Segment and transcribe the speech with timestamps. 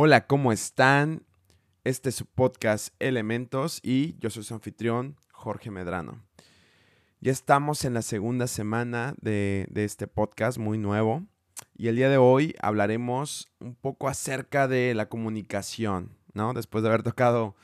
[0.00, 1.24] Hola, ¿cómo están?
[1.82, 6.22] Este es su podcast Elementos y yo soy su anfitrión, Jorge Medrano.
[7.20, 11.26] Ya estamos en la segunda semana de, este podcast muy nuevo
[11.76, 16.54] y el día de hoy hablaremos un poco acerca de la comunicación, ¿no?
[16.54, 17.56] Después de haber tocado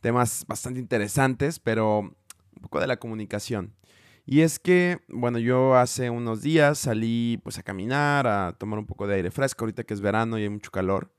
[0.00, 3.76] temas bastante interesantes, pero un poco de la comunicación.
[4.24, 8.86] Y es que, bueno, yo hace unos días salí pues a caminar, a tomar un
[8.86, 11.12] poco de aire fresco, ahorita que es verano y hay mucho calor.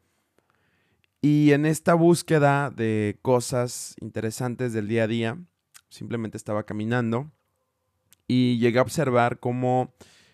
[1.22, 5.38] Y en esta búsqueda de cosas interesantes del día a día,
[5.90, 7.32] simplemente estaba caminando
[8.28, 9.94] y llegué a observar cómo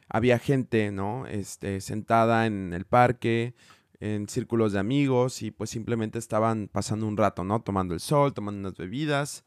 [0.09, 1.25] había gente, ¿no?
[1.27, 3.55] Este, sentada en el parque,
[3.99, 7.61] en círculos de amigos y pues simplemente estaban pasando un rato, ¿no?
[7.61, 9.45] Tomando el sol, tomando unas bebidas.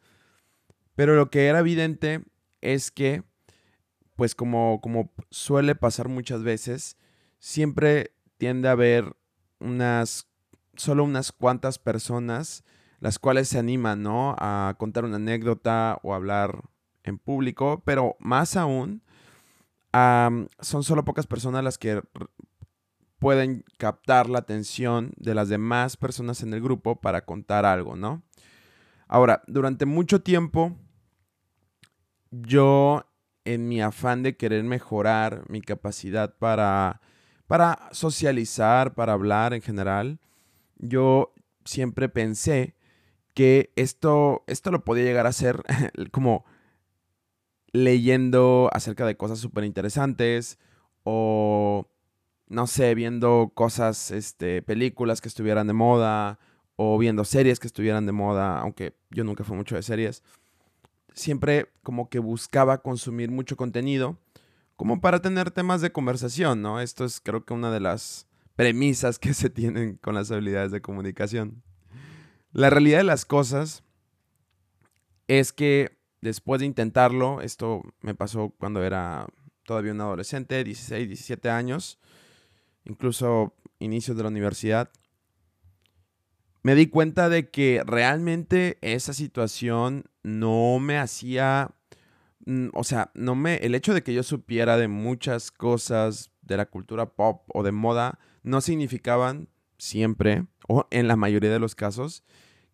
[0.95, 2.25] Pero lo que era evidente
[2.63, 3.23] es que,
[4.15, 6.97] pues como, como suele pasar muchas veces,
[7.39, 9.15] siempre tiende a haber
[9.61, 10.27] unas
[10.77, 12.65] solo unas cuantas personas
[13.01, 14.35] las cuales se animan, ¿no?
[14.39, 16.63] A contar una anécdota o hablar
[17.05, 19.03] en público, pero más aún,
[19.93, 22.03] son solo pocas personas las que
[23.19, 28.23] pueden captar la atención de las demás personas en el grupo para contar algo, ¿no?
[29.09, 30.77] Ahora, durante mucho tiempo,
[32.31, 33.05] yo,
[33.45, 37.01] en mi afán de querer mejorar mi capacidad para,
[37.47, 40.19] para socializar, para hablar en general,
[40.79, 41.33] yo
[41.65, 42.75] siempre pensé
[43.35, 45.63] que esto, esto lo podía llegar a ser
[46.11, 46.45] como
[47.73, 50.59] leyendo acerca de cosas súper interesantes
[51.05, 51.87] o,
[52.49, 56.39] no sé, viendo cosas, este, películas que estuvieran de moda
[56.77, 60.23] o viendo series que estuvieran de moda, aunque yo nunca fui mucho de series.
[61.13, 64.19] Siempre como que buscaba consumir mucho contenido
[64.77, 66.81] como para tener temas de conversación, ¿no?
[66.81, 70.81] Esto es creo que una de las premisas que se tienen con las habilidades de
[70.81, 71.63] comunicación.
[72.53, 73.85] La realidad de las cosas
[75.29, 79.27] es que después de intentarlo, esto me pasó cuando era
[79.65, 81.99] todavía un adolescente, 16, 17 años,
[82.85, 84.91] incluso inicios de la universidad,
[86.63, 91.71] me di cuenta de que realmente esa situación no me hacía,
[92.47, 96.57] mm, o sea, no me, el hecho de que yo supiera de muchas cosas de
[96.57, 99.49] la cultura pop o de moda, no significaban
[99.79, 102.25] siempre, o en la mayoría de los casos,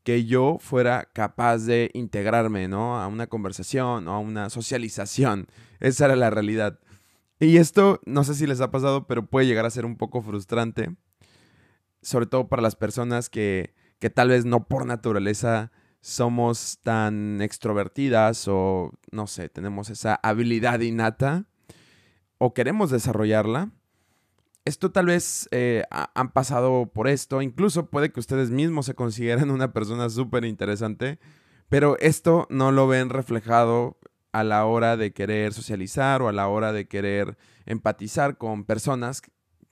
[0.05, 3.01] que yo fuera capaz de integrarme, ¿no?
[3.01, 5.47] A una conversación o a una socialización.
[5.81, 6.81] Esa era la realidad.
[7.39, 10.23] Y esto, no sé si les ha pasado, pero puede llegar a ser un poco
[10.23, 10.95] frustrante,
[12.01, 18.49] sobre todo para las personas que, que tal vez no por naturaleza somos tan extrovertidas
[18.49, 21.47] o, no sé, tenemos esa habilidad innata
[22.45, 23.71] o queremos desarrollarla
[24.65, 29.51] esto tal vez eh, han pasado por esto, incluso puede que ustedes mismos se consideren
[29.51, 31.19] una persona súper interesante,
[31.69, 33.99] pero esto no lo ven reflejado
[34.31, 37.37] a la hora de querer socializar o a la hora de querer
[37.67, 39.23] empatizar con personas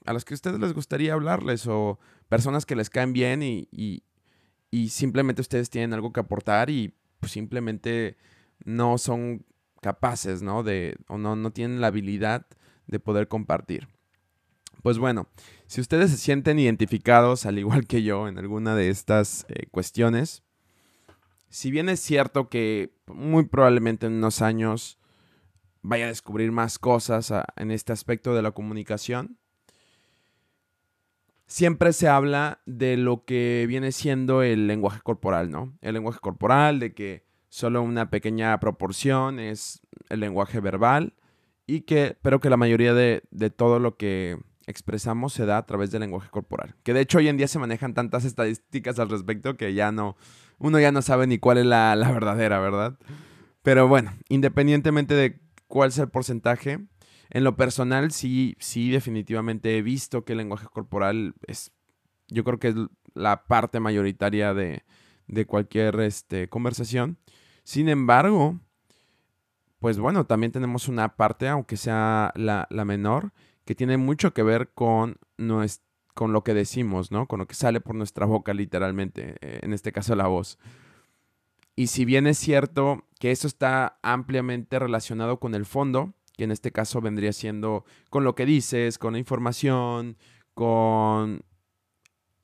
[0.05, 3.69] a las que a ustedes les gustaría hablarles o personas que les caen bien y,
[3.71, 8.17] y, simplemente ustedes tienen algo que aportar y pues, simplemente
[8.65, 9.45] no son
[9.81, 10.63] capaces, ¿no?
[10.63, 12.45] De, o no, no tienen la habilidad
[12.91, 13.87] de poder compartir.
[14.83, 15.27] Pues bueno,
[15.65, 20.43] si ustedes se sienten identificados, al igual que yo, en alguna de estas eh, cuestiones,
[21.49, 24.99] si bien es cierto que muy probablemente en unos años
[25.81, 29.37] vaya a descubrir más cosas en este aspecto de la comunicación,
[31.47, 35.77] siempre se habla de lo que viene siendo el lenguaje corporal, ¿no?
[35.81, 41.13] El lenguaje corporal, de que solo una pequeña proporción es el lenguaje verbal
[41.75, 44.37] y que, pero que la mayoría de todo lo que
[44.67, 46.75] expresamos se da a través del lenguaje corporal.
[46.83, 50.15] Que de hecho hoy en día se manejan tantas estadísticas al respecto que ya no,
[50.57, 52.97] uno ya no sabe ni cuál es la, verdadera, ¿verdad?
[53.61, 56.79] Pero bueno, independientemente de cuál sea el porcentaje,
[57.29, 61.71] en lo personal sí, sí definitivamente he visto que el lenguaje corporal es,
[62.27, 62.75] yo creo que es
[63.13, 64.83] la parte mayoritaria de,
[65.47, 67.17] cualquier este, conversación.
[67.63, 68.59] Sin embargo,
[69.81, 73.33] pues bueno, también tenemos una parte, aunque sea la, la menor,
[73.65, 75.17] que tiene mucho que ver con,
[76.13, 77.27] con lo que decimos, ¿no?
[77.27, 80.59] Con lo que sale por nuestra boca literalmente, eh, en este caso la voz.
[81.75, 86.51] Y si bien es cierto que eso está ampliamente relacionado con el fondo, que en
[86.51, 90.15] este caso vendría siendo con lo que dices, con la información,
[90.53, 91.41] con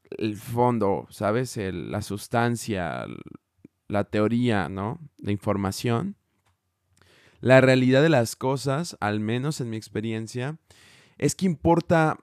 [0.09, 1.55] el fondo, ¿sabes?
[1.57, 3.05] la sustancia,
[3.87, 4.99] la teoría, ¿no?
[5.19, 6.15] La información.
[7.39, 10.57] La realidad de las cosas, al menos en mi experiencia,
[11.17, 12.17] es que importa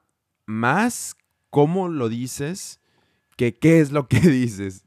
[0.47, 1.17] más
[1.51, 2.81] cómo lo dices
[3.37, 4.85] que qué es lo que dices.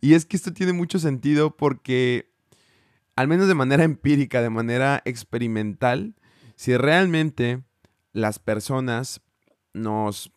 [0.00, 2.32] Y es que esto tiene mucho sentido porque,
[3.16, 6.14] al menos de manera empírica, de manera experimental,
[6.56, 7.62] si realmente
[8.12, 9.20] las personas
[9.72, 10.32] nos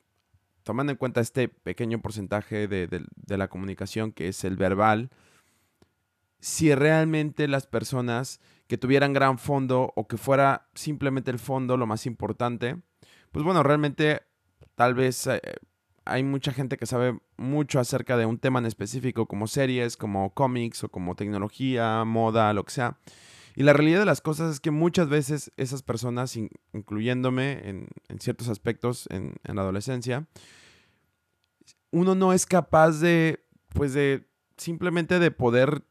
[0.64, 5.10] tomando en cuenta este pequeño porcentaje de, la comunicación que es el verbal,
[6.44, 11.88] si realmente las personas que tuvieran gran fondo o que fuera simplemente el fondo lo
[11.88, 12.82] más importante,
[13.32, 14.24] pues bueno, realmente
[14.76, 15.40] tal vez eh,
[16.04, 20.34] hay mucha gente que sabe mucho acerca de un tema en específico como series, como
[20.34, 22.98] cómics o como tecnología, moda, lo que sea.
[23.56, 26.38] Y la realidad de las cosas es que muchas veces esas personas,
[26.74, 27.88] incluyéndome en,
[28.20, 30.28] ciertos aspectos en, la adolescencia,
[31.92, 35.86] uno no es capaz de, pues de, simplemente de poder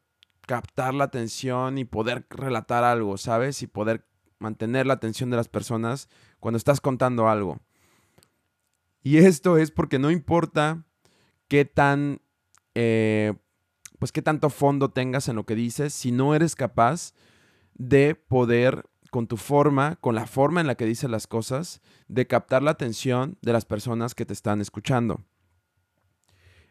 [0.47, 3.63] captar la atención y poder relatar algo, ¿sabes?
[3.63, 4.07] Y poder
[4.39, 6.09] mantener la atención de las personas
[6.41, 7.61] cuando estás contando algo.
[9.03, 10.85] Y esto es porque no importa
[11.49, 12.21] qué tan,
[12.75, 13.35] eh,
[13.99, 17.15] pues qué tanto fondo tengas en lo que dices, si no eres capaz
[17.75, 22.27] de poder, con tu forma, con la forma en la que dices las cosas, de
[22.27, 25.21] captar la atención de las personas que te están escuchando.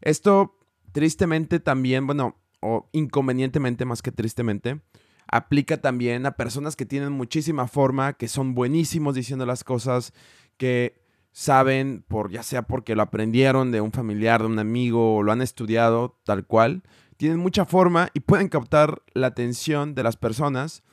[0.02, 0.58] Esto,
[0.92, 4.82] tristemente, también, bueno, o inconvenientemente más que tristemente,
[5.28, 10.14] aplica también a personas que tienen muchísima forma, que son buenísimos diciendo las cosas,
[10.58, 15.24] que saben, por ya sea porque lo aprendieron de un familiar, de un amigo, o
[15.24, 16.84] lo han estudiado tal cual,
[17.18, 20.84] tienen mucha forma y pueden captar la atención de las personas,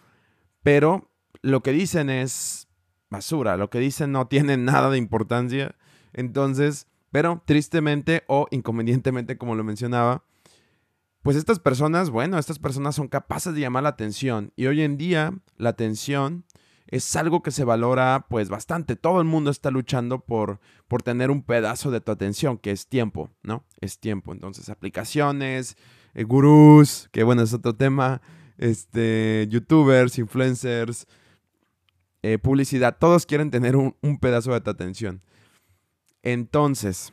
[0.62, 1.10] pero
[1.42, 2.68] lo que dicen es
[3.10, 5.74] basura, lo que dicen no tiene nada de importancia.
[6.12, 10.24] Entonces, pero tristemente o inconvenientemente, como lo mencionaba,
[11.28, 14.96] pues estas personas, bueno, estas personas son capaces de llamar la atención y hoy en
[14.96, 16.46] día la atención
[16.86, 18.96] es algo que se valora pues bastante.
[18.96, 20.58] Todo el mundo está luchando por,
[20.88, 23.66] por tener un pedazo de tu atención, que es tiempo, ¿no?
[23.82, 24.32] Es tiempo.
[24.32, 25.76] Entonces, aplicaciones,
[26.14, 28.22] eh, gurús, que bueno, es otro tema,
[28.56, 31.06] este, youtubers, influencers,
[32.22, 35.20] eh, publicidad, todos quieren tener un, un pedazo de tu atención.
[36.22, 37.12] Entonces,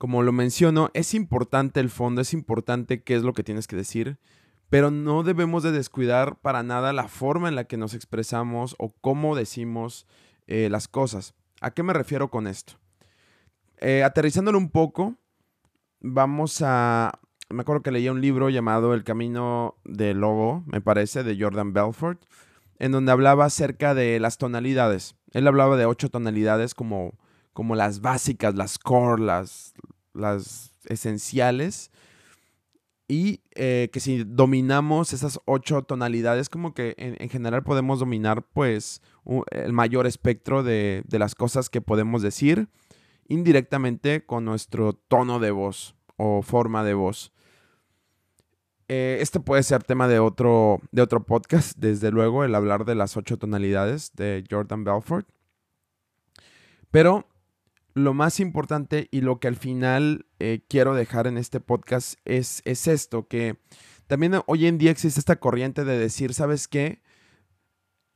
[0.00, 3.76] como lo menciono, es importante el fondo, es importante qué es lo que tienes que
[3.76, 4.16] decir,
[4.70, 8.94] pero no debemos de descuidar para nada la forma en la que nos expresamos o
[9.02, 10.06] cómo decimos
[10.46, 11.34] eh, las cosas.
[11.60, 12.78] ¿A qué me refiero con esto?
[13.76, 15.16] Eh, aterrizándolo un poco,
[16.00, 17.12] vamos a...
[17.50, 21.74] Me acuerdo que leía un libro llamado El Camino del Lobo, me parece, de Jordan
[21.74, 22.24] Belfort,
[22.78, 25.14] en donde hablaba acerca de las tonalidades.
[25.32, 27.18] Él hablaba de ocho tonalidades como,
[27.52, 29.74] como las básicas, las core, las,
[30.14, 31.90] las esenciales
[33.10, 39.02] y eh, que si dominamos esas ocho tonalidades, como que en, general podemos dominar pues
[39.50, 42.68] el mayor espectro de, las cosas que podemos decir
[43.26, 47.32] indirectamente con nuestro tono de voz o forma de voz.
[48.86, 52.94] Eh, este puede ser tema de otro, de otro podcast, desde luego, el hablar de
[52.94, 55.28] las ocho tonalidades de Jordan Belfort.
[56.92, 57.26] Pero
[58.00, 62.62] lo más importante y lo que al final eh, quiero dejar en este podcast es,
[62.64, 63.58] es esto, que
[64.06, 67.00] también hoy en día existe esta corriente de decir, ¿sabes qué?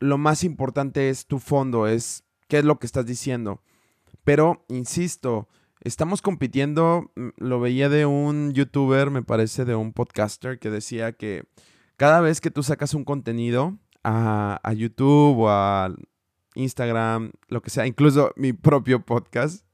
[0.01, 3.63] Lo más importante es tu fondo, es qué es lo que estás diciendo.
[4.25, 5.49] Pero, insisto,
[5.81, 11.13] estamos compitiendo, mm, lo veía de un youtuber, me parece, de un podcaster, que decía
[11.13, 11.45] que
[11.97, 15.95] cada vez que tú sacas un contenido a, a YouTube o a
[16.55, 19.65] Instagram, lo que sea, incluso mi propio podcast,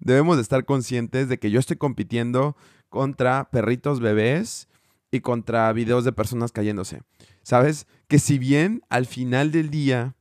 [0.00, 2.56] debemos de estar conscientes de que yo estoy compitiendo
[2.88, 4.68] contra perritos bebés
[5.10, 7.02] y contra videos de personas cayéndose.
[7.42, 7.86] ¿Sabes?
[8.08, 10.16] Que si bien al final del día,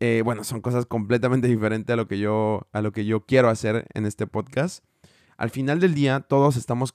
[0.00, 3.48] eh, bueno, son cosas completamente diferentes a lo, que yo, a lo que yo quiero
[3.48, 4.84] hacer en este podcast,
[5.36, 6.94] al final del día todos estamos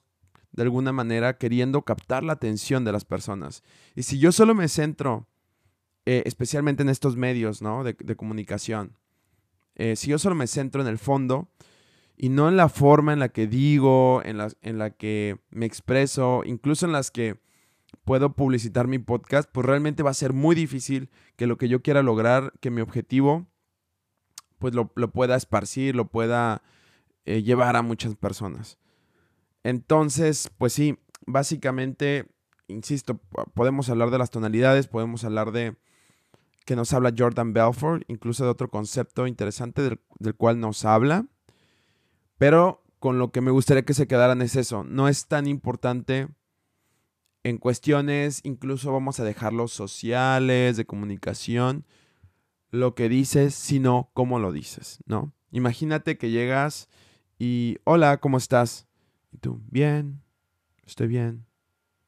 [0.52, 3.64] de alguna manera queriendo captar la atención de las personas.
[3.96, 5.28] Y si yo solo me centro
[6.10, 7.84] eh, especialmente en estos medios ¿no?
[7.84, 8.96] de, comunicación.
[9.80, 11.50] Eh, si yo solo me centro en el fondo
[12.18, 15.68] y no en la forma en la que digo, en la, en la que me
[15.68, 17.40] expreso, incluso en las que
[18.04, 21.84] puedo publicitar mi podcast, pues realmente va a ser muy difícil que lo que yo
[21.84, 23.46] quiera lograr, que mi objetivo,
[24.58, 26.64] pues lo, pueda esparcir, lo pueda
[27.26, 28.80] eh, llevar a muchas personas.
[29.64, 32.26] Entonces, pues sí, básicamente,
[32.68, 33.20] insisto,
[33.54, 35.76] podemos hablar de las tonalidades, podemos hablar de
[36.68, 41.26] que nos habla Jordan Belfort, incluso de otro concepto interesante del, cual nos habla.
[42.38, 44.84] Pero con lo que me gustaría que se quedaran es eso.
[44.84, 46.28] No es tan importante
[47.44, 51.86] en cuestiones, incluso vamos a dejarlo sociales, de comunicación,
[52.70, 55.32] lo que dices, sino cómo lo dices, ¿no?
[55.52, 56.90] Imagínate que llegas
[57.40, 58.88] y hola, ¿cómo estás?
[59.32, 60.22] Y tú, bien,
[60.86, 61.46] estoy bien.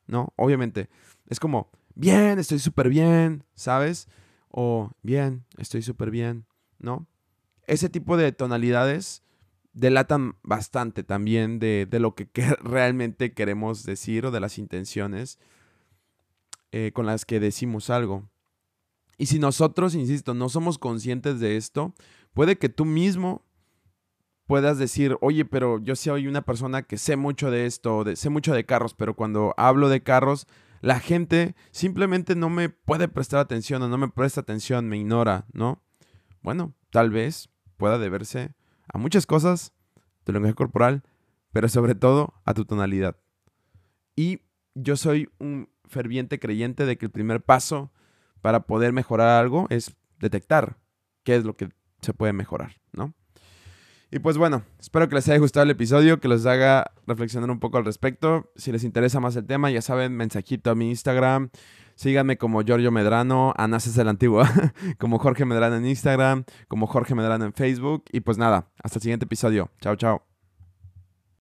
[0.06, 0.34] ¿No?
[0.36, 0.90] Obviamente,
[1.28, 4.10] es como, bien, estoy súper bien, ¿sabes?
[4.50, 6.46] O bien, estoy súper bien,
[6.80, 7.08] ¿no?
[7.68, 9.24] Ese tipo de tonalidades
[9.74, 12.28] delatan bastante también de, lo que,
[12.62, 15.40] realmente queremos decir o de las intenciones
[16.72, 18.30] eh, con las que decimos algo.
[19.18, 21.94] Y si nosotros, insisto, no somos conscientes de esto,
[22.34, 23.44] puede que tú mismo
[24.46, 28.54] puedas decir, oye, pero yo soy una persona que sé mucho de esto, sé mucho
[28.54, 30.48] de carros, pero cuando hablo de carros,
[30.82, 35.46] la gente simplemente no me puede prestar atención o no me presta atención, me ignora,
[35.52, 35.84] ¿no?
[36.42, 38.54] Bueno, tal vez pueda deberse
[38.92, 39.74] a muchas cosas,
[40.24, 41.04] tu lenguaje corporal,
[41.52, 43.18] pero sobre todo a tu tonalidad.
[44.16, 44.42] Y
[44.76, 47.92] yo soy un ferviente creyente de que el primer paso
[48.42, 50.78] para poder mejorar algo es detectar
[51.24, 51.70] qué es lo que
[52.02, 53.14] se puede mejorar, ¿no?
[54.12, 57.60] Y pues bueno, espero que les haya gustado el episodio, que les haga reflexionar un
[57.60, 58.52] poco al respecto.
[58.56, 61.50] Si les interesa más el tema, ya saben, mensajito a mi Instagram.
[61.96, 64.44] Síganme como Giorgio Medrano, Anas es el antiguo,
[64.98, 68.06] como Jorge Medrano en Instagram, como Jorge Medrano en Facebook.
[68.12, 69.70] Y pues nada, hasta el siguiente episodio.
[69.82, 70.29] Chao, chao.